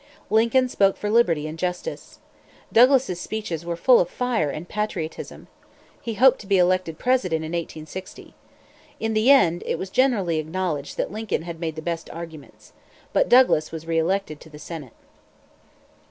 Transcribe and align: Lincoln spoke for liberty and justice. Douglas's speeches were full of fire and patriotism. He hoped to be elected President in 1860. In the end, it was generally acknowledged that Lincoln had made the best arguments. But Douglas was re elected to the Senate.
Lincoln 0.31 0.67
spoke 0.67 0.97
for 0.97 1.11
liberty 1.11 1.47
and 1.47 1.59
justice. 1.59 2.17
Douglas's 2.73 3.21
speeches 3.21 3.63
were 3.63 3.75
full 3.75 3.99
of 3.99 4.09
fire 4.09 4.49
and 4.49 4.67
patriotism. 4.67 5.47
He 6.01 6.15
hoped 6.15 6.39
to 6.41 6.47
be 6.47 6.57
elected 6.57 6.97
President 6.97 7.45
in 7.45 7.51
1860. 7.51 8.33
In 8.99 9.13
the 9.13 9.29
end, 9.29 9.61
it 9.63 9.77
was 9.77 9.91
generally 9.91 10.39
acknowledged 10.39 10.97
that 10.97 11.11
Lincoln 11.11 11.43
had 11.43 11.59
made 11.59 11.75
the 11.75 11.83
best 11.83 12.09
arguments. 12.09 12.73
But 13.13 13.29
Douglas 13.29 13.71
was 13.71 13.85
re 13.85 13.99
elected 13.99 14.39
to 14.39 14.49
the 14.49 14.57
Senate. 14.57 14.93